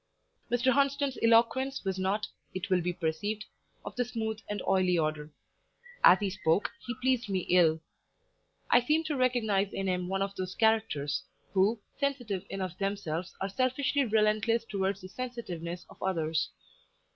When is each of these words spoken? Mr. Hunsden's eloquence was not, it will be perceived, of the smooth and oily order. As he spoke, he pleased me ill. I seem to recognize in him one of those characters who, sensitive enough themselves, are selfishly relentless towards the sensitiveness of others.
Mr. 0.49 0.71
Hunsden's 0.71 1.19
eloquence 1.21 1.85
was 1.85 1.99
not, 1.99 2.25
it 2.55 2.71
will 2.71 2.81
be 2.81 2.91
perceived, 2.91 3.45
of 3.85 3.95
the 3.95 4.03
smooth 4.03 4.39
and 4.49 4.59
oily 4.63 4.97
order. 4.97 5.29
As 6.03 6.17
he 6.17 6.31
spoke, 6.31 6.71
he 6.83 6.95
pleased 6.99 7.29
me 7.29 7.41
ill. 7.49 7.79
I 8.71 8.81
seem 8.81 9.03
to 9.03 9.15
recognize 9.15 9.71
in 9.71 9.85
him 9.87 10.07
one 10.07 10.23
of 10.23 10.33
those 10.33 10.55
characters 10.55 11.21
who, 11.53 11.79
sensitive 11.99 12.45
enough 12.49 12.75
themselves, 12.79 13.35
are 13.41 13.47
selfishly 13.49 14.03
relentless 14.05 14.65
towards 14.65 15.01
the 15.01 15.07
sensitiveness 15.07 15.85
of 15.87 16.01
others. 16.01 16.49